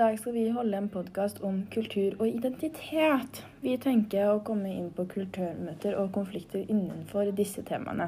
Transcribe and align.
dag 0.00 0.18
skal 0.18 0.32
vi 0.32 0.50
holde 0.50 0.76
en 0.76 0.88
podkast 0.88 1.42
om 1.44 1.66
kultur 1.70 2.14
og 2.22 2.28
identitet. 2.28 3.42
Vi 3.60 3.74
tenker 3.76 4.30
å 4.30 4.38
komme 4.40 4.70
inn 4.72 4.86
på 4.96 5.04
kulturmøter 5.10 5.98
og 6.00 6.14
konflikter 6.14 6.62
innenfor 6.62 7.28
disse 7.36 7.60
temaene. 7.68 8.06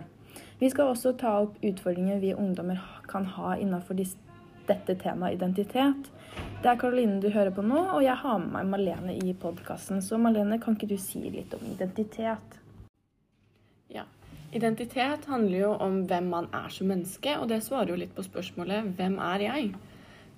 Vi 0.60 0.70
skal 0.72 0.94
også 0.94 1.12
ta 1.20 1.34
opp 1.42 1.58
utfordringer 1.60 2.22
vi 2.22 2.30
ungdommer 2.32 2.80
kan 3.12 3.26
ha 3.34 3.58
innenfor 3.60 3.98
dette 3.98 4.94
temaet 5.02 5.36
identitet. 5.36 6.08
Det 6.62 6.70
er 6.70 6.78
Karoline 6.80 7.18
du 7.20 7.28
hører 7.34 7.52
på 7.52 7.66
nå, 7.66 7.82
og 7.98 8.00
jeg 8.06 8.16
har 8.22 8.40
med 8.40 8.54
meg 8.54 8.72
Malene 8.72 9.18
i 9.20 9.36
podkasten. 9.44 10.00
Så 10.00 10.16
Malene, 10.16 10.56
kan 10.62 10.78
ikke 10.78 10.88
du 10.94 10.96
si 10.96 11.20
litt 11.28 11.52
om 11.58 11.68
identitet? 11.74 12.56
Ja. 13.92 14.06
Identitet 14.56 15.28
handler 15.28 15.58
jo 15.58 15.76
om 15.76 16.00
hvem 16.08 16.32
man 16.32 16.48
er 16.56 16.72
som 16.72 16.88
menneske, 16.88 17.36
og 17.36 17.52
det 17.52 17.60
svarer 17.68 17.92
jo 17.92 18.00
litt 18.00 18.16
på 18.16 18.24
spørsmålet 18.24 18.96
'Hvem 18.96 19.20
er 19.20 19.48
jeg?' 19.50 19.74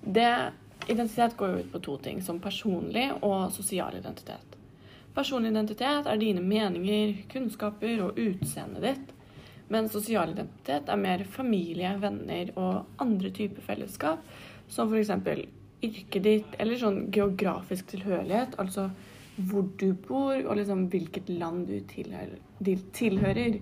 Det, 0.05 0.51
identitet 0.89 1.37
går 1.37 1.49
jo 1.49 1.57
ut 1.63 1.71
på 1.71 1.79
to 1.79 1.97
ting, 1.97 2.21
som 2.21 2.39
personlig 2.39 3.09
og 3.21 3.51
sosial 3.53 3.97
identitet. 3.97 4.55
Personlig 5.15 5.51
identitet 5.53 6.07
er 6.11 6.19
dine 6.19 6.43
meninger, 6.43 7.13
kunnskaper 7.31 8.01
og 8.03 8.19
utseendet 8.19 8.83
ditt. 8.83 9.13
Men 9.71 9.89
sosial 9.89 10.33
identitet 10.35 10.89
er 10.91 11.01
mer 11.01 11.23
familie, 11.31 11.95
venner 12.01 12.51
og 12.59 13.01
andre 13.01 13.31
typer 13.33 13.65
fellesskap, 13.65 14.25
som 14.67 14.91
f.eks. 14.93 15.13
yrket 15.85 16.23
ditt 16.23 16.57
eller 16.59 16.81
sånn 16.81 16.99
geografisk 17.13 17.87
tilhørighet, 17.93 18.59
altså 18.61 18.89
hvor 19.35 19.65
du 19.79 19.89
bor 20.07 20.37
og 20.37 20.55
liksom 20.59 20.85
hvilket 20.91 21.29
land 21.29 21.67
du 21.67 21.79
tilhører. 21.89 23.57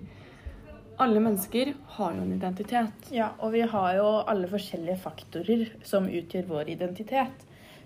Alle 1.02 1.18
mennesker 1.18 1.72
har 1.96 2.12
jo 2.14 2.22
en 2.22 2.36
identitet. 2.36 3.08
Ja, 3.10 3.32
og 3.42 3.50
vi 3.56 3.64
har 3.66 3.96
jo 3.96 4.06
alle 4.30 4.46
forskjellige 4.46 5.00
faktorer 5.02 5.64
som 5.82 6.06
utgjør 6.06 6.46
vår 6.52 6.70
identitet. 6.76 7.42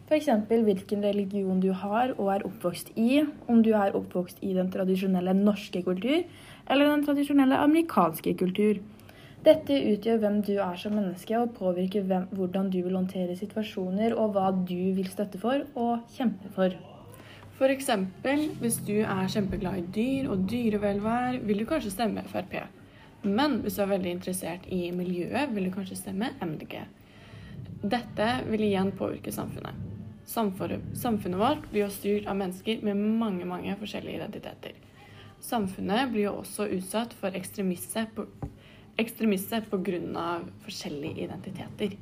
F.eks. 0.09 0.29
hvilken 0.49 1.05
religion 1.05 1.61
du 1.61 1.71
har 1.73 2.13
og 2.19 2.29
er 2.35 2.45
oppvokst 2.49 2.93
i, 2.97 3.23
om 3.49 3.63
du 3.65 3.73
er 3.73 3.97
oppvokst 3.97 4.43
i 4.45 4.53
den 4.57 4.71
tradisjonelle 4.73 5.33
norske 5.37 5.83
kultur 5.85 6.23
eller 6.69 6.85
den 6.85 7.05
tradisjonelle 7.05 7.57
amerikanske 7.65 8.35
kultur. 8.41 8.81
Dette 9.45 9.77
utgjør 9.93 10.21
hvem 10.21 10.41
du 10.45 10.55
er 10.59 10.77
som 10.77 10.97
menneske, 10.99 11.37
og 11.39 11.55
påvirker 11.57 12.05
hvem, 12.05 12.27
hvordan 12.37 12.69
du 12.73 12.81
vil 12.83 12.97
håndtere 12.97 13.37
situasjoner, 13.39 14.17
og 14.19 14.35
hva 14.35 14.51
du 14.53 14.93
vil 14.97 15.09
støtte 15.09 15.41
for 15.41 15.65
og 15.79 16.09
kjempe 16.17 16.51
for. 16.57 16.75
F.eks. 17.57 17.89
hvis 18.61 18.83
du 18.87 18.99
er 19.01 19.31
kjempeglad 19.33 19.81
i 19.81 19.87
dyr 19.95 20.29
og 20.33 20.45
dyrevelvær, 20.51 21.39
vil 21.47 21.63
du 21.63 21.69
kanskje 21.71 21.95
stemme 21.95 22.27
Frp. 22.29 22.59
Men 23.23 23.61
hvis 23.65 23.77
du 23.79 23.83
er 23.83 23.93
veldig 23.93 24.15
interessert 24.19 24.67
i 24.73 24.89
miljøet, 24.95 25.51
vil 25.55 25.69
du 25.69 25.75
kanskje 25.75 25.99
stemme 25.99 26.31
MDG. 26.41 26.81
Dette 27.83 28.29
vil 28.49 28.67
igjen 28.69 28.93
påvirke 28.99 29.33
samfunnet. 29.35 29.87
Samfunnet 30.29 31.41
vårt 31.41 31.65
blir 31.71 31.87
jo 31.87 31.91
styrt 31.93 32.29
av 32.29 32.37
mennesker 32.39 32.83
med 32.85 33.01
mange, 33.01 33.47
mange 33.49 33.75
forskjellige 33.81 34.21
identiteter. 34.21 34.77
Samfunnet 35.41 36.11
blir 36.13 36.27
jo 36.27 36.35
også 36.43 36.67
utsatt 36.75 37.15
for 37.17 37.35
ekstremisse 37.39 38.05
pga. 39.71 40.27
forskjellige 40.67 41.25
identiteter. 41.25 41.97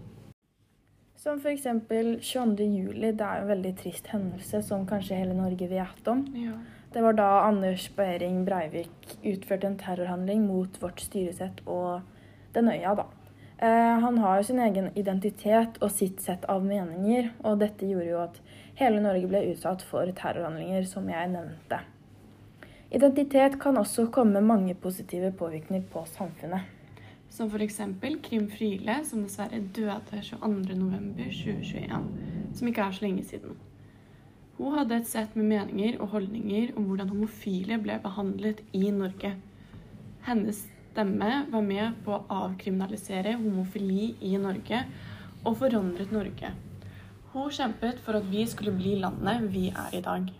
Som 1.16 1.40
f.eks. 1.40 1.66
22.07. 1.66 3.00
Det 3.00 3.20
er 3.20 3.42
en 3.42 3.48
veldig 3.48 3.74
trist 3.80 4.06
hendelse 4.12 4.62
som 4.62 4.86
kanskje 4.88 5.20
hele 5.20 5.34
Norge 5.36 5.68
vet 5.68 6.08
om. 6.08 6.24
Ja. 6.36 6.56
Det 6.96 7.02
var 7.02 7.12
da 7.12 7.40
Anders 7.44 7.90
Behring 7.96 8.44
Breivik 8.44 9.18
utførte 9.22 9.66
en 9.68 9.74
terrorhandling 9.76 10.46
mot 10.46 10.78
vårt 10.80 11.02
styresett 11.04 11.58
og 11.68 12.00
den 12.54 12.70
øya, 12.72 12.94
da. 12.96 13.04
Eh, 13.58 13.98
han 14.00 14.18
har 14.18 14.38
jo 14.38 14.46
sin 14.48 14.62
egen 14.64 14.88
identitet 14.96 15.76
og 15.84 15.92
sitt 15.92 16.24
sett 16.24 16.46
av 16.48 16.64
meninger, 16.64 17.28
og 17.44 17.60
dette 17.60 17.84
gjorde 17.84 18.08
jo 18.08 18.22
at 18.22 18.40
hele 18.80 19.04
Norge 19.04 19.28
ble 19.28 19.44
utsatt 19.50 19.84
for 19.84 20.08
terrorhandlinger, 20.22 20.88
som 20.88 21.12
jeg 21.12 21.34
nevnte. 21.36 21.82
Identitet 22.88 23.60
kan 23.60 23.76
også 23.76 24.08
komme 24.08 24.40
mange 24.40 24.72
positive 24.80 25.34
påvirkninger 25.36 25.84
på 25.92 26.08
samfunnet. 26.16 26.64
Som 27.28 27.52
f.eks. 27.52 27.82
Krim 28.24 28.48
Friele, 28.48 29.02
som 29.04 29.28
dessverre 29.28 29.60
døde 29.60 30.00
22.11.2021, 30.32 32.12
som 32.56 32.72
ikke 32.72 32.88
er 32.88 32.92
så 32.96 33.04
lenge 33.04 33.28
siden. 33.28 33.60
Hun 34.56 34.72
hadde 34.72 34.96
et 34.96 35.08
sett 35.08 35.34
med 35.36 35.50
meninger 35.50 35.98
og 36.00 36.14
holdninger 36.14 36.70
om 36.76 36.86
hvordan 36.88 37.10
homofile 37.12 37.76
ble 37.82 37.98
behandlet 38.00 38.62
i 38.72 38.88
Norge. 38.88 39.34
Hennes 40.24 40.62
stemme 40.96 41.42
var 41.52 41.66
med 41.66 41.98
på 42.06 42.14
å 42.16 42.24
avkriminalisere 42.46 43.36
homofili 43.36 44.14
i 44.24 44.32
Norge 44.40 44.80
og 45.44 45.58
forandret 45.60 46.14
Norge. 46.14 46.54
Hun 47.34 47.52
kjempet 47.52 48.00
for 48.00 48.16
at 48.16 48.26
vi 48.32 48.46
skulle 48.48 48.72
bli 48.72 48.96
landet 49.02 49.44
vi 49.52 49.68
er 49.68 49.92
i 49.98 50.04
dag. 50.06 50.32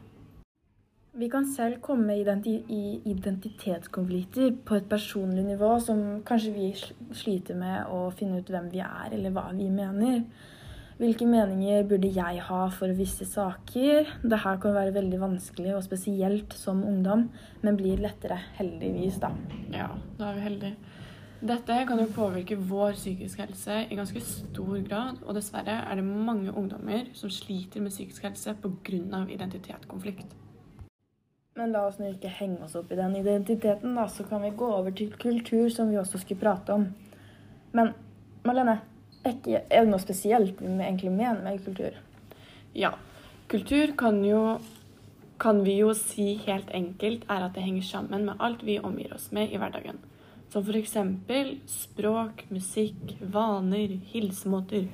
Vi 1.17 1.29
kan 1.33 1.47
selv 1.49 1.81
komme 1.85 2.17
i 2.17 2.25
identitetskonflikter 3.09 4.51
på 4.65 4.75
et 4.77 4.89
personlig 4.89 5.45
nivå 5.45 5.71
som 5.81 6.23
kanskje 6.25 6.53
vi 6.57 6.73
sliter 7.17 7.57
med 7.57 7.89
å 7.93 8.11
finne 8.17 8.41
ut 8.41 8.51
hvem 8.53 8.69
vi 8.73 8.81
er, 8.85 9.13
eller 9.13 9.33
hva 9.33 9.47
vi 9.53 9.69
mener. 9.73 10.25
Hvilke 10.97 11.27
meninger 11.29 11.83
burde 11.85 12.09
jeg 12.09 12.41
ha 12.41 12.59
for 12.73 12.93
visse 12.97 13.27
saker? 13.29 14.07
Dette 14.23 14.53
kan 14.63 14.73
være 14.73 14.95
veldig 14.95 15.19
vanskelig, 15.21 15.75
og 15.77 15.83
spesielt 15.85 16.57
som 16.57 16.81
ungdom, 16.89 17.27
men 17.61 17.77
blir 17.77 18.01
lettere, 18.01 18.39
heldigvis, 18.57 19.19
da. 19.21 19.29
Ja, 19.75 19.91
da 20.17 20.31
er 20.31 20.39
vi 20.39 20.47
heldige. 20.47 20.95
Dette 21.47 21.77
kan 21.85 22.01
jo 22.01 22.07
påvirke 22.17 22.57
vår 22.57 22.97
psykiske 22.97 23.45
helse 23.45 23.83
i 23.91 23.99
ganske 23.99 24.25
stor 24.25 24.81
grad, 24.89 25.21
og 25.27 25.37
dessverre 25.37 25.83
er 25.85 26.01
det 26.01 26.07
mange 26.09 26.49
ungdommer 26.57 27.13
som 27.13 27.29
sliter 27.29 27.85
med 27.85 27.93
psykisk 27.93 28.25
helse 28.25 28.57
pga. 28.63 29.27
identitetskonflikt. 29.29 30.33
Men 31.57 31.73
la 31.73 31.87
oss 31.91 32.01
nå 32.01 32.09
ikke 32.15 32.33
henge 32.41 32.65
oss 32.65 32.75
opp 32.77 32.91
i 32.93 32.97
den 32.97 33.21
identiteten, 33.21 33.95
da, 34.01 34.09
så 34.09 34.25
kan 34.25 34.43
vi 34.43 34.57
gå 34.57 34.73
over 34.81 34.97
til 34.97 35.13
kultur, 35.13 35.69
som 35.69 35.91
vi 35.91 36.01
også 36.01 36.25
skulle 36.25 36.41
prate 36.41 36.73
om. 36.73 36.89
Men 37.73 37.93
Malene, 38.47 38.81
er 39.27 39.63
det 39.69 39.91
noe 39.91 40.03
spesielt 40.03 40.61
vi 40.63 40.73
egentlig 40.73 41.13
mener 41.13 41.43
med 41.45 41.65
kultur? 41.65 41.99
Ja. 42.77 42.95
Kultur 43.51 43.93
kan 43.99 44.25
jo 44.25 44.59
kan 45.39 45.65
vi 45.65 45.77
jo 45.79 45.91
si 45.95 46.35
helt 46.47 46.71
enkelt 46.73 47.27
er 47.29 47.45
at 47.45 47.57
det 47.57 47.65
henger 47.67 47.85
sammen 47.85 48.25
med 48.29 48.41
alt 48.41 48.63
vi 48.65 48.79
omgir 48.81 49.13
oss 49.15 49.29
med 49.37 49.53
i 49.53 49.59
hverdagen. 49.61 49.99
Som 50.49 50.65
f.eks. 50.65 50.97
språk, 51.69 52.47
musikk, 52.49 53.17
vaner, 53.21 53.99
hilsemåter, 54.13 54.87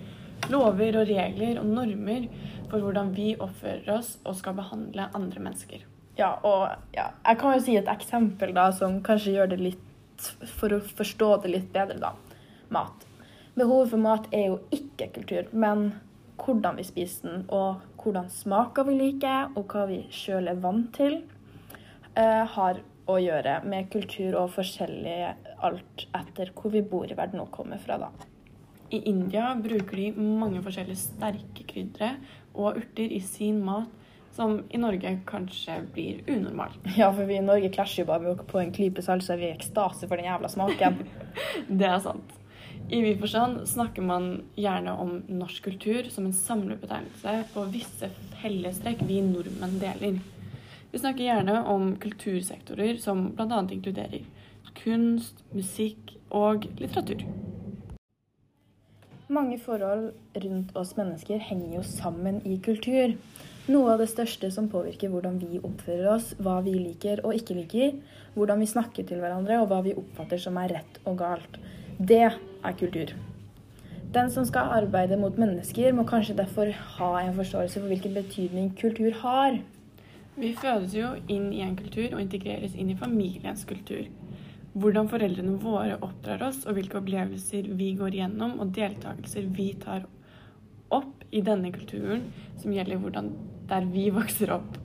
lover 0.50 0.99
og 0.99 1.06
regler 1.12 1.60
og 1.60 1.69
normer 1.70 2.26
for 2.70 2.82
hvordan 2.82 3.12
vi 3.14 3.34
oppfører 3.37 3.93
oss 3.94 4.16
og 4.25 4.34
skal 4.41 4.56
behandle 4.59 5.06
andre 5.14 5.44
mennesker. 5.44 5.87
Ja, 6.19 6.34
og 6.44 6.66
ja, 6.97 7.12
jeg 7.25 7.38
kan 7.41 7.54
jo 7.54 7.62
si 7.64 7.76
et 7.78 7.88
eksempel 7.88 8.53
da, 8.56 8.66
som 8.75 8.99
kanskje 9.04 9.37
gjør 9.38 9.54
det 9.54 9.62
litt 9.62 9.88
For 10.54 10.70
å 10.70 10.76
forstå 10.78 11.28
det 11.43 11.50
litt 11.50 11.70
bedre, 11.75 11.97
da. 11.99 12.12
Mat. 12.70 13.06
Behovet 13.53 13.91
for 13.93 14.01
mat 14.01 14.29
er 14.33 14.47
jo 14.49 14.61
ikke 14.73 15.11
kultur, 15.13 15.51
men 15.53 15.91
hvordan 16.41 16.79
vi 16.81 16.87
spiser 16.89 17.29
den, 17.29 17.45
og 17.53 17.83
hvordan 18.01 18.31
smaker 18.33 18.87
vi 18.89 18.97
liker, 18.97 19.53
og 19.57 19.69
hva 19.69 19.85
vi 19.91 20.01
sjøl 20.15 20.49
er 20.49 20.63
vant 20.63 20.89
til, 20.97 21.21
uh, 22.17 22.43
har 22.55 22.81
å 23.12 23.19
gjøre 23.21 23.59
med 23.69 23.91
kultur 23.93 24.39
og 24.41 24.53
forskjellig 24.55 25.17
alt 25.62 26.07
etter 26.17 26.53
hvor 26.57 26.73
vi 26.73 26.85
bor 26.87 27.11
i 27.11 27.19
verden 27.19 27.43
og 27.43 27.53
kommer 27.55 27.83
fra, 27.83 27.99
da. 28.01 28.11
I 28.93 29.03
India 29.09 29.53
bruker 29.57 29.97
de 29.97 30.11
mange 30.17 30.61
forskjellige 30.65 31.01
sterke 31.01 31.65
krydre 31.69 32.15
og 32.53 32.77
urter 32.77 33.12
i 33.12 33.21
sin 33.25 33.62
mat 33.65 33.89
som 34.33 34.59
i 34.73 34.81
Norge 34.81 35.12
kanskje 35.29 35.79
blir 35.93 36.21
unormal. 36.29 36.73
Ja, 36.97 37.11
for 37.12 37.29
vi 37.29 37.37
i 37.37 37.45
Norge 37.45 37.73
klasjer 37.73 38.05
jo 38.05 38.12
bare 38.12 38.25
med 38.25 38.45
på 38.49 38.61
en 38.61 38.73
klype 38.73 39.05
salt, 39.05 39.25
så 39.25 39.35
er 39.35 39.43
vi 39.43 39.51
i 39.51 39.57
ekstase 39.57 40.09
for 40.09 40.17
den 40.17 40.29
jævla 40.29 40.49
smaken. 40.53 41.03
det 41.81 41.88
er 41.88 42.00
sant. 42.05 42.38
I 42.93 43.00
vid 43.00 43.21
forstand 43.21 43.69
snakker 43.69 44.05
man 44.05 44.43
gjerne 44.55 44.93
om 45.00 45.15
norsk 45.33 45.65
kultur 45.65 46.11
som 46.12 46.27
en 46.29 46.35
samlebetegnelse 46.37 47.33
på 47.55 47.65
visse 47.73 48.11
fellestrekk 48.43 49.00
vi 49.09 49.23
nordmenn 49.25 49.79
deler. 49.81 50.19
Vi 50.93 51.00
snakker 51.00 51.25
gjerne 51.25 51.62
om 51.73 51.94
kultursektorer 51.97 53.00
som 53.00 53.31
bl.a. 53.33 53.62
inkluderer 53.65 54.27
kunst, 54.77 55.41
musikk 55.56 56.15
og 56.29 56.69
litteratur. 56.81 57.25
Mange 59.33 59.56
forhold 59.56 60.11
rundt 60.45 60.77
oss 60.77 60.93
mennesker 60.99 61.41
henger 61.41 61.79
jo 61.79 61.88
sammen 61.88 62.43
i 62.45 62.59
kultur. 62.61 63.17
Noe 63.73 63.95
av 63.95 64.03
det 64.03 64.11
største 64.12 64.50
som 64.53 64.69
påvirker 64.69 65.09
hvordan 65.09 65.41
vi 65.41 65.61
oppfører 65.65 66.11
oss, 66.19 66.35
hva 66.37 66.61
vi 66.67 66.77
liker 66.77 67.25
og 67.25 67.41
ikke 67.41 67.56
liker, 67.56 67.95
hvordan 68.35 68.61
vi 68.61 68.69
snakker 68.69 69.09
til 69.09 69.23
hverandre 69.23 69.62
og 69.62 69.71
hva 69.71 69.81
vi 69.87 69.97
oppfatter 69.97 70.45
som 70.45 70.61
er 70.61 70.77
rett 70.77 71.06
og 71.06 71.23
galt. 71.23 71.62
Det 71.99 72.23
er 72.25 72.79
kultur. 72.79 73.12
Den 74.12 74.31
som 74.31 74.44
skal 74.44 74.73
arbeide 74.77 75.17
mot 75.17 75.37
mennesker, 75.41 75.93
må 75.97 76.05
kanskje 76.09 76.37
derfor 76.37 76.69
ha 76.99 77.12
en 77.21 77.37
forståelse 77.37 77.81
for 77.81 77.89
hvilken 77.89 78.15
betydning 78.17 78.73
kultur 78.77 79.12
har. 79.23 79.59
Vi 80.37 80.55
fødes 80.56 80.94
jo 80.97 81.15
inn 81.29 81.50
i 81.53 81.62
en 81.65 81.77
kultur 81.77 82.15
og 82.15 82.21
integreres 82.21 82.77
inn 82.77 82.91
i 82.93 82.97
familiens 82.97 83.65
kultur. 83.69 84.06
Hvordan 84.73 85.09
foreldrene 85.12 85.59
våre 85.61 85.99
oppdrar 86.00 86.44
oss, 86.49 86.62
og 86.65 86.79
hvilke 86.79 87.00
opplevelser 87.00 87.69
vi 87.77 87.91
går 87.97 88.17
gjennom, 88.21 88.59
og 88.61 88.73
deltakelser 88.77 89.49
vi 89.53 89.73
tar 89.81 90.06
opp 90.93 91.25
i 91.33 91.41
denne 91.45 91.73
kulturen 91.73 92.25
som 92.61 92.73
gjelder 92.73 93.00
hvordan 93.00 93.33
der 93.69 93.88
vi 93.93 94.09
vokser 94.12 94.53
opp. 94.56 94.77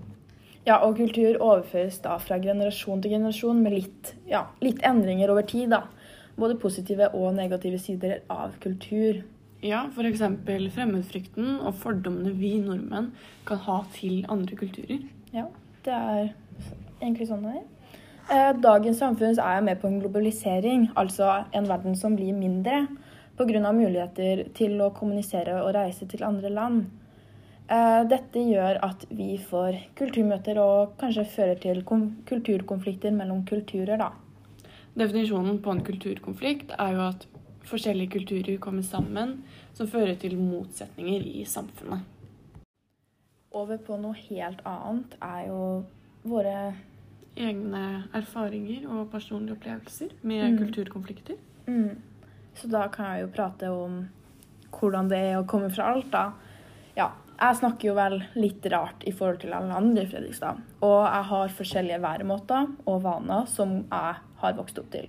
Ja, 0.68 0.82
og 0.84 0.98
kultur 1.00 1.38
overføres 1.40 2.02
da 2.04 2.18
fra 2.20 2.40
generasjon 2.44 3.04
til 3.04 3.16
generasjon 3.16 3.60
med 3.64 3.76
litt, 3.76 4.16
ja, 4.28 4.50
litt 4.64 4.84
endringer 4.88 5.32
over 5.32 5.48
tid. 5.48 5.72
da. 5.72 5.86
Både 6.38 6.58
positive 6.62 7.10
og 7.18 7.34
negative 7.36 7.80
sider 7.82 8.20
av 8.30 8.58
kultur. 8.62 9.24
Ja, 9.66 9.88
f.eks. 9.90 10.22
fremmedfrykten 10.76 11.56
og 11.66 11.74
fordommene 11.82 12.36
vi 12.38 12.60
nordmenn 12.62 13.10
kan 13.48 13.64
ha 13.66 13.80
til 13.96 14.22
andre 14.30 14.60
kulturer. 14.60 15.02
Ja, 15.34 15.48
det 15.86 15.96
er 15.96 16.30
egentlig 17.02 17.28
sånn 17.32 17.48
det 17.48 17.56
er. 17.58 17.66
Eh, 18.28 18.54
Dagens 18.62 19.00
samfunn 19.00 19.40
er 19.40 19.62
med 19.64 19.80
på 19.82 19.88
en 19.88 20.02
globalisering, 20.04 20.90
altså 21.00 21.46
en 21.56 21.70
verden 21.70 21.96
som 21.96 22.16
blir 22.16 22.36
mindre 22.36 22.86
pga. 23.38 23.72
muligheter 23.72 24.54
til 24.54 24.82
å 24.82 24.94
kommunisere 24.94 25.62
og 25.64 25.74
reise 25.74 26.06
til 26.06 26.24
andre 26.24 26.50
land. 26.50 26.86
Eh, 27.70 28.04
Dette 28.04 28.40
gjør 28.40 28.80
at 28.84 29.06
vi 29.10 29.38
får 29.38 29.80
kulturmøter 29.96 30.60
og 30.60 30.98
kanskje 31.00 31.26
fører 31.26 31.60
til 31.60 31.84
kulturkonflikter 31.84 33.12
mellom 33.12 33.46
kulturer, 33.46 33.98
da. 33.98 34.12
Definisjonen 34.98 35.60
på 35.62 35.72
en 35.72 35.84
kulturkonflikt 35.86 36.72
er 36.80 36.96
jo 36.96 37.04
at 37.06 37.28
forskjellige 37.68 38.16
kulturer 38.16 38.58
kommer 38.64 38.86
sammen, 38.86 39.44
som 39.78 39.90
fører 39.92 40.16
til 40.18 40.38
motsetninger 40.40 41.26
i 41.38 41.44
samfunnet. 41.46 42.02
Over 43.54 43.78
på 43.78 43.98
noe 44.02 44.18
helt 44.28 44.62
annet 44.66 45.18
er 45.22 45.48
jo 45.50 45.62
våre 46.28 46.74
Egne 47.38 47.84
erfaringer 48.18 48.88
og 48.90 49.12
personlige 49.12 49.54
opplevelser 49.54 50.10
med 50.24 50.52
Mm. 50.52 50.58
kulturkonflikter. 50.58 51.36
mm. 51.68 51.98
Så 52.56 52.68
da 52.68 52.88
kan 52.88 53.06
jeg 53.06 53.22
jo 53.22 53.28
prate 53.36 53.70
om 53.70 54.10
hvordan 54.72 55.08
det 55.10 55.18
er 55.18 55.36
å 55.38 55.46
komme 55.46 55.70
fra 55.70 55.94
Alta. 55.94 56.34
Ja, 56.96 57.12
jeg 57.40 57.56
snakker 57.56 57.88
jo 57.88 57.94
vel 57.94 58.24
litt 58.36 58.66
rart 58.66 59.04
i 59.06 59.12
forhold 59.12 59.40
til 59.40 59.54
alle 59.54 59.72
andre 59.72 60.02
i 60.02 60.08
Fredrikstad. 60.08 60.58
Og 60.82 61.06
jeg 61.06 61.24
har 61.24 61.48
forskjellige 61.50 62.02
væremåter 62.02 62.68
og 62.88 63.04
vaner 63.04 63.46
som 63.46 63.86
jeg 63.92 64.16
har 64.42 64.58
vokst 64.58 64.80
opp 64.80 64.90
til. 64.94 65.08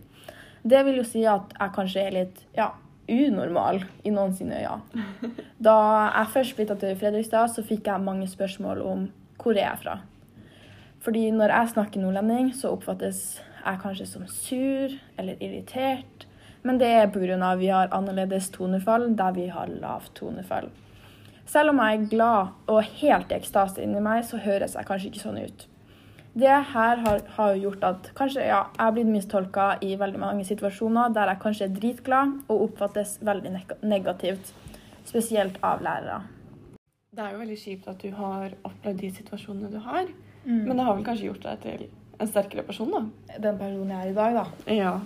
Det 0.63 0.85
vil 0.87 1.01
jo 1.01 1.07
si 1.07 1.25
at 1.29 1.55
jeg 1.55 1.75
kanskje 1.75 2.05
er 2.05 2.15
litt 2.17 2.41
ja, 2.57 2.73
unormal 3.09 3.83
i 4.05 4.13
noen 4.13 4.35
sine 4.37 4.61
øyne. 4.63 5.03
Da 5.69 5.75
jeg 6.15 6.33
først 6.35 6.55
flytta 6.59 6.77
til 6.79 6.97
Fredrikstad, 6.99 7.51
så 7.55 7.65
fikk 7.67 7.89
jeg 7.91 8.05
mange 8.05 8.29
spørsmål 8.31 8.83
om 8.85 9.09
hvor 9.39 9.57
er 9.57 9.65
jeg 9.65 9.83
fra. 9.83 9.99
Fordi 11.03 11.29
når 11.31 11.55
jeg 11.55 11.75
snakker 11.75 12.03
nordlending, 12.03 12.51
så 12.55 12.73
oppfattes 12.75 13.41
jeg 13.65 13.81
kanskje 13.83 14.07
som 14.07 14.27
sur 14.31 14.95
eller 15.19 15.39
irritert. 15.41 16.27
Men 16.63 16.79
det 16.79 16.89
er 16.91 17.07
pga. 17.07 17.55
vi 17.55 17.69
har 17.69 17.89
annerledes 17.93 18.51
tonefall 18.51 19.17
der 19.17 19.33
vi 19.33 19.47
har 19.49 19.67
lavt 19.67 20.15
tonefall. 20.15 20.71
Selv 21.47 21.71
om 21.71 21.79
jeg 21.81 21.95
er 21.95 22.09
glad 22.11 22.49
og 22.67 22.83
helt 23.01 23.31
i 23.33 23.35
ekstase 23.39 23.83
inni 23.83 24.01
meg, 24.01 24.25
så 24.25 24.37
høres 24.37 24.75
jeg 24.75 24.85
kanskje 24.85 25.09
ikke 25.09 25.23
sånn 25.23 25.39
ut. 25.39 25.67
Det 26.35 26.49
her 26.73 26.97
har, 27.03 27.21
har 27.37 27.55
jo 27.55 27.63
gjort 27.71 27.85
at 27.85 28.11
kanskje 28.15 28.45
ja, 28.47 28.61
jeg 28.77 28.85
har 28.85 28.93
blitt 28.95 29.09
mistolka 29.11 29.69
i 29.83 29.95
veldig 29.99 30.21
mange 30.23 30.45
situasjoner 30.47 31.11
der 31.17 31.33
jeg 31.33 31.41
kanskje 31.43 31.65
er 31.67 31.75
dritglad 31.75 32.35
og 32.49 32.63
oppfattes 32.69 33.17
veldig 33.27 33.53
neg- 33.57 33.77
negativt. 33.83 34.53
Spesielt 35.09 35.57
av 35.65 35.81
lærere. 35.83 36.21
Det 37.11 37.25
er 37.25 37.33
jo 37.33 37.41
veldig 37.41 37.57
kjipt 37.59 37.89
at 37.89 37.99
du 38.05 38.11
har 38.15 38.53
opplevd 38.69 39.01
de 39.01 39.11
situasjonene 39.17 39.71
du 39.73 39.79
har, 39.83 40.07
Mm. 40.45 40.65
men 40.69 40.77
det 40.77 40.85
har 40.85 40.95
vel 40.95 41.05
kanskje 41.05 41.25
gjort 41.27 41.43
deg 41.43 41.61
til 41.61 41.89
en 42.21 42.27
sterkere 42.27 42.63
person, 42.65 42.91
da? 42.91 43.01
Den 43.39 43.59
personen 43.59 43.89
jeg 43.91 44.07
er 44.07 44.11
i 44.11 44.15
dag, 44.15 44.35
da. 44.35 44.73
Ja. 44.73 45.01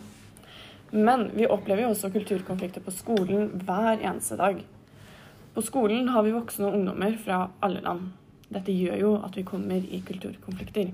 Men 0.93 1.31
vi 1.35 1.47
opplever 1.47 1.83
jo 1.83 1.89
også 1.95 2.11
kulturkonflikter 2.13 2.81
på 2.85 2.93
skolen 2.93 3.49
hver 3.65 3.99
eneste 4.05 4.37
dag. 4.37 4.61
På 5.55 5.63
skolen 5.65 6.09
har 6.09 6.23
vi 6.23 6.33
voksne 6.33 6.67
og 6.69 6.75
ungdommer 6.75 7.17
fra 7.19 7.49
alle 7.63 7.81
land. 7.81 8.11
Dette 8.53 8.73
gjør 8.77 8.99
jo 9.01 9.15
at 9.25 9.35
vi 9.37 9.43
kommer 9.43 9.77
i 9.81 10.03
kulturkonflikter. 10.07 10.93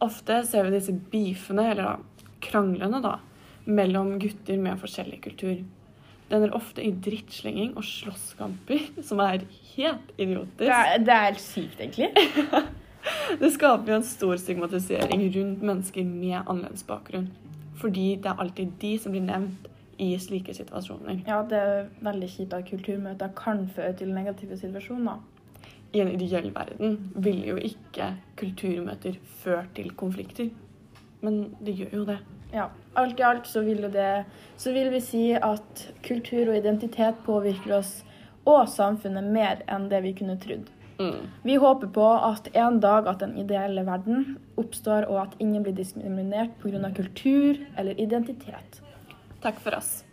Ofte 0.00 0.40
ser 0.48 0.66
vi 0.66 0.76
disse 0.78 0.94
beefene, 1.12 1.70
eller 1.72 1.90
da 1.90 2.24
kranglene, 2.40 3.02
da, 3.04 3.18
mellom 3.68 4.14
gutter 4.20 4.58
med 4.60 4.80
forskjellig 4.80 5.20
kultur. 5.26 5.60
Det 6.30 6.38
ender 6.38 6.54
ofte 6.54 6.82
i 6.86 6.92
drittslenging 6.94 7.74
og 7.76 7.84
slåsskamper, 7.86 8.86
som 9.08 9.22
er 9.24 9.44
helt 9.74 10.12
idiotisk. 10.16 10.60
Det 10.62 10.76
er, 10.76 10.92
det 11.04 11.16
er 11.16 11.26
helt 11.30 11.44
sykt, 11.44 11.80
egentlig. 11.80 12.12
Det 13.40 13.48
skaper 13.54 13.88
jo 13.88 13.96
en 13.96 14.04
stor 14.04 14.36
stigmatisering 14.36 15.22
rundt 15.32 15.62
mennesker 15.64 16.04
med 16.04 16.42
annerledes 16.42 16.82
bakgrunn. 16.84 17.30
Fordi 17.80 18.18
det 18.20 18.28
er 18.28 18.42
alltid 18.44 18.74
de 18.82 18.90
som 19.00 19.14
blir 19.14 19.24
nevnt 19.24 19.70
i 20.00 20.10
slike 20.20 20.52
situasjoner. 20.56 21.22
Ja, 21.28 21.40
det 21.48 21.60
er 21.60 21.88
veldig 22.04 22.28
kjipt 22.28 22.56
at 22.56 22.68
kulturmøter 22.68 23.32
kan 23.36 23.64
føre 23.72 23.94
til 23.96 24.12
negative 24.12 24.58
situasjoner. 24.60 25.22
I 25.92 26.00
en 26.00 26.12
ideell 26.14 26.50
verden 26.54 26.98
ville 27.14 27.46
jo 27.52 27.56
ikke 27.56 28.12
kulturmøter 28.38 29.16
ført 29.42 29.72
til 29.74 29.90
konflikter. 29.98 30.50
Men 31.20 31.56
det 31.60 31.74
gjør 31.80 31.96
jo 31.98 32.04
det. 32.12 32.18
Ja, 32.52 32.68
alt 32.98 33.20
i 33.20 33.24
alt 33.26 33.46
så 33.46 33.62
vil, 33.62 33.82
jo 33.84 33.90
det, 33.92 34.24
så 34.58 34.72
vil 34.74 34.90
vi 34.90 35.00
si 35.02 35.24
at 35.34 35.86
kultur 36.06 36.50
og 36.50 36.58
identitet 36.58 37.20
påvirker 37.26 37.76
oss 37.78 38.00
og 38.48 38.66
samfunnet 38.72 39.26
mer 39.30 39.64
enn 39.70 39.88
det 39.90 40.02
vi 40.06 40.14
kunne 40.18 40.38
trodd. 40.42 40.70
Mm. 41.00 41.30
Vi 41.46 41.56
håper 41.56 41.88
på 41.94 42.06
at 42.12 42.50
en 42.52 42.80
dag 42.80 43.06
at 43.08 43.22
den 43.22 43.36
ideelle 43.40 43.86
verden 43.86 44.36
oppstår, 44.60 45.06
og 45.08 45.22
at 45.22 45.36
ingen 45.40 45.64
blir 45.64 45.76
diskriminert 45.76 46.52
pga. 46.60 46.90
kultur 46.96 47.56
eller 47.78 48.00
identitet. 48.00 48.82
Takk 49.40 49.60
for 49.60 49.76
oss. 49.76 50.04